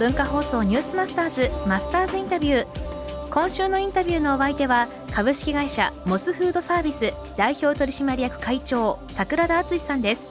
[0.00, 2.66] 文化放送ニュースマスターズマスターズインタビュー。
[3.30, 10.30] 今週のインタビューのお相手は株式会社モスフードサービス代表取締役会長桜田敦さんです。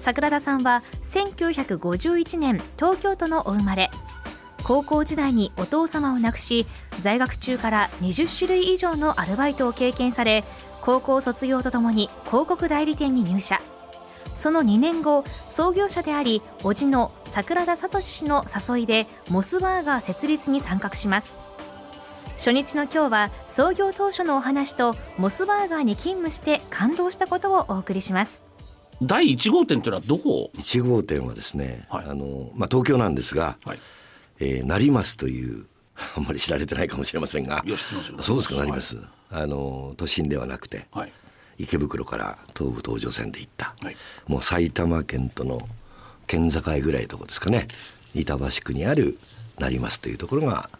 [0.00, 3.90] 桜田さんは1951年東京都のお生まれ。
[4.64, 6.66] 高校時代にお父様を亡くし
[7.00, 10.44] 在学中から20種類以上のアルバイトを経験され
[10.82, 13.62] 高校卒業とともに広告代理店に入社。
[14.34, 21.38] その2年後創業者であり叔父の桜田聡氏の誘いでモスバーガー設立に参画します。
[22.36, 28.42] 初日の今日は創業当初のお話とモスバーガーに勤務して感動したことをお送りします。
[29.00, 32.06] 第1号店というのはどこ？1号店はですね、はい。
[32.06, 33.78] あのまあ、東京なんですが、はい。
[34.40, 35.66] えー成増という
[36.16, 38.22] あんまり知られてないかもしれませんがいや知ってますよ。
[38.22, 38.70] そうですかはい。
[38.72, 41.12] 成増、あの都心ではなくて、はい
[41.58, 43.96] 池袋から東武東上線で行った、はい。
[44.26, 45.68] もう埼玉県との
[46.26, 47.68] 県境ぐらいのとこですかね。
[48.14, 49.18] 板橋区にある
[49.58, 50.70] 成増というところが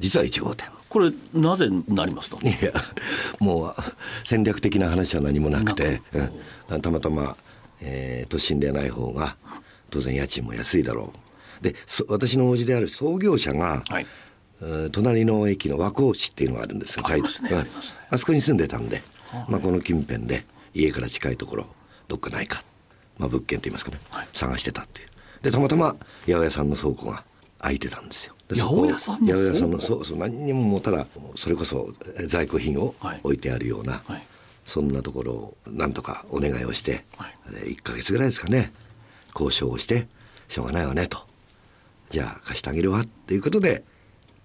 [0.00, 0.68] 実は1号店。
[0.88, 2.70] これなぜなりますといや
[3.40, 3.74] もう
[4.26, 6.02] 戦略的な話は何もなくて、
[6.68, 6.82] うん。
[6.82, 7.36] たまたま、
[7.80, 9.36] えー都心でない方が
[9.90, 11.12] 当然家賃も安いだろ
[11.60, 11.64] う。
[11.64, 14.06] でそ私の叔父である創業者が、はい。
[14.60, 17.08] えー隣の駅の和光市っていうのがあるんですよ。
[17.08, 17.66] ね。
[18.10, 19.02] あそこに住んでたんで、
[19.48, 20.44] まあ、この近辺で
[20.74, 21.66] 家から近いところ
[22.08, 22.62] どっかないか、
[23.18, 24.28] まあ、物件といいますかね、はい。
[24.32, 25.08] 探してたっていう。
[25.42, 27.24] でたまたま八百屋さんの倉庫が
[27.58, 28.34] 空いてたんですよ。
[28.50, 29.42] 八百屋さんの倉庫？
[29.42, 33.20] 八百屋さんのそうそう何にももうただそれこそえ在庫品をはい。
[33.22, 34.22] 置いてあるような、はい。
[34.66, 37.36] そんなところをなんとかお願いをして、はい。
[37.46, 38.72] あれ1ヶ月ぐらいですかね
[39.34, 40.06] 交渉をして
[40.48, 41.18] しょうがないわねと。
[42.10, 43.84] じゃあ貸してあげるわっていうことで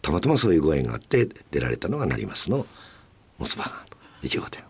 [0.01, 2.65] たまたまそういうご縁があって出られたのが成増の
[3.37, 4.63] モスバーガーと1号店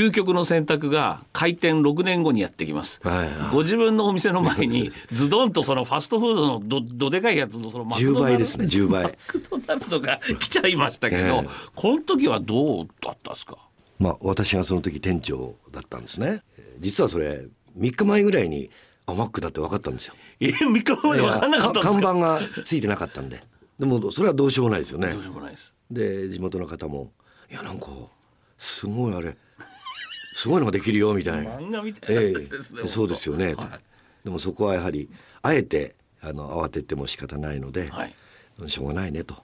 [0.00, 3.28] 究極の選択が開店6年後にやってきます、はいはい。
[3.52, 8.20] ご自分のお店の前に ズドンとそのファストフードのどどでかいやつのそのマクドナルド。
[8.20, 9.02] 10倍ですね10倍。
[9.04, 11.48] マクドナルドが 来ちゃいましたけど、ええ。
[11.74, 13.58] この時はどうだったですか？
[13.98, 16.42] まあ私がその時店長だったんですね。
[16.78, 17.46] 実はそれ
[17.78, 18.70] 3日前ぐらいに
[19.06, 20.14] あマックだって分かったんですよ。
[20.40, 21.92] え3日前分かんなかったんですか？
[21.92, 23.42] 看板がついてなかったんで。
[23.78, 25.08] でもそれはどうしようもないですよね。
[25.12, 25.74] どうしようもないです。
[25.90, 27.12] で地元の方も
[27.50, 27.86] 「いやなんか
[28.58, 29.36] すごいあれ
[30.40, 31.58] すごいのができるよ」みたいな。
[31.58, 32.40] 漫画みたいな
[32.82, 33.80] えそうですよね、とはい。
[34.24, 35.10] でもそこはやはり
[35.42, 38.14] あえてあの慌てても仕方ないので、はい。
[38.66, 39.34] しょうがないねと。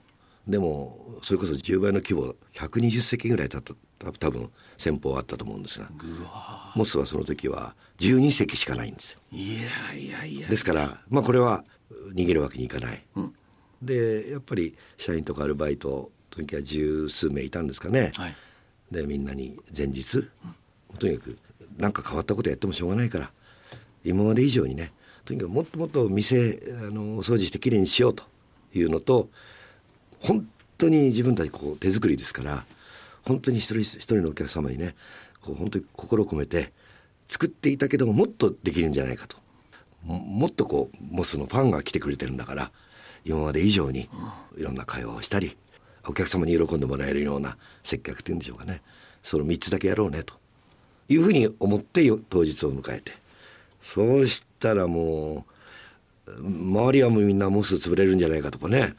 [0.47, 5.89] でもそれこそ10倍の規模120席ぐらいたったた多分先方あったと思うんですが
[6.75, 9.19] モスはその時は12席しかないんですよ。
[9.31, 10.47] いやいやいや。
[10.47, 11.63] ですからまあこれは
[12.13, 13.03] 逃げるわけにいかない、
[13.81, 18.35] でやっぱり社員とかアルバイトとにかく十数名いたんですかね、はい。
[18.91, 20.27] でみんなに前日、
[20.99, 21.37] とにかく
[21.77, 23.31] 何か変わったことやってもしょうがないから
[24.03, 24.91] 今まで以上にね
[25.25, 28.23] とにかくもっともっと店あのお掃除してきれいにしようと
[28.73, 29.29] いうのと
[30.21, 30.47] 本
[30.77, 32.65] 当に自分たちこう手作りですから
[33.23, 34.95] 本当に一人一人のお客様にね
[35.41, 36.71] こう本当に心を込めて
[37.27, 39.37] 作っていたけどもっとできるんじゃないかと。
[40.03, 42.71] ももっとこうモスのファンが来てくれてるんだから
[43.25, 44.09] 今まで以上に
[44.55, 45.57] いろんな会話をしたり
[46.07, 48.81] お客様に喜んでもらえるような接客っていうんでしょうかね。
[49.21, 50.35] その3つだけやろうねと。
[51.09, 53.11] いうふうに思ってよ当日を迎えて。
[53.81, 55.45] そうしたらも
[56.27, 58.93] う周りはもうみんなモス潰れるんじゃないかとかね。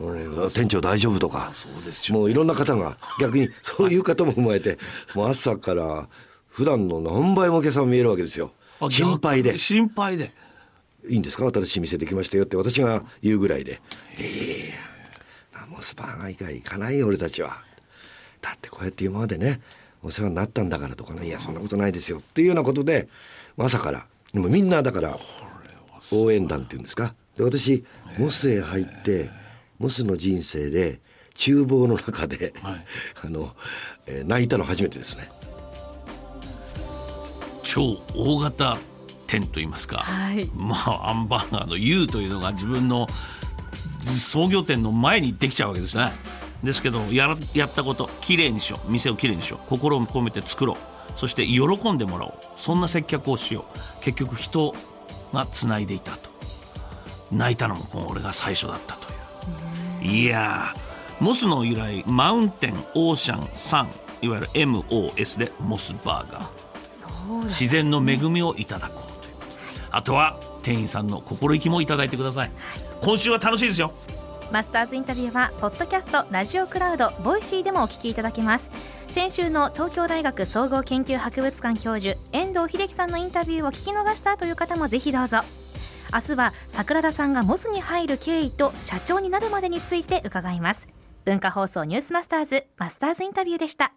[0.00, 1.50] うん店長大丈夫とか。
[1.52, 4.78] そうもういろんな方が逆にそういう方も踏まえて
[5.14, 6.08] もう朝から
[6.46, 8.52] 普段の何倍もお客さん見えるわけですよ。
[8.80, 9.50] あ心配で。
[9.50, 10.32] 逆心配で。
[11.08, 11.48] いいんですか？
[11.50, 13.80] 新しい店できましたよって私が言うぐらいで
[14.18, 14.68] 「い
[15.54, 17.64] やモスバーガー以外行かないよ俺たちは」
[18.42, 19.60] だってこうやって今までね
[20.02, 23.08] お世話になったんだからとかね「いやそんなことないですよ」っていうようなことで
[23.56, 24.06] 朝から。
[24.32, 25.16] でもみんなだから
[26.12, 27.14] 応援団っていうんですか。
[27.36, 27.84] で私
[28.18, 29.30] モスへ入って
[29.78, 31.00] モスの人生で
[31.34, 32.84] 厨房の中で、はい。
[33.24, 33.54] あの、
[34.06, 35.30] えー泣いたの初めてですね。
[37.62, 38.78] 超大型
[39.26, 40.50] 店といいますか、はい。
[40.54, 43.06] まあアンバーガーの U というのが自分の
[44.18, 46.12] 創業店の前にできちゃうわけですね
[46.62, 48.90] ですけどやらやったこときれいにしよう。
[48.90, 49.68] 店をきれいにしよう。
[49.68, 50.76] 心を込めて作ろう。
[51.16, 52.34] そして喜んでもらおう。
[52.56, 53.64] そんな接客をしよ
[54.00, 54.02] う。
[54.02, 54.74] 結局人
[55.32, 56.30] がつないでいたと。
[57.30, 59.08] 泣いたのもこの俺が最初だったと
[60.02, 60.12] いう。
[60.12, 63.88] いやーモスの由来 Mountain Ocean Sun
[64.22, 66.48] いわゆる MOS でモスバーガー。
[66.88, 69.80] そうだ自然の恵みをいただこうということ。
[69.80, 72.50] であとは店員さんの心意気もいただいてください。
[73.02, 73.92] 今週は楽しいですよ
[74.50, 78.70] マスターズインタビューはポッドキャストラジオクラウド Voicy でもお聞きいただけます。
[79.08, 85.38] 先週の東京大学総合研究博物館教授遠藤秀樹さんのインタビューを聞き逃したという方もぜひどうぞ。
[86.12, 90.88] 明日は桜田さんがモスに入る経緯と社長になるまでについて伺います。
[91.26, 93.92] 文化放送ニュースマスターズマスターズインタビューでした。